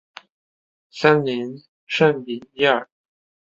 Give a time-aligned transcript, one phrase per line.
[0.89, 2.89] 森林圣皮耶尔。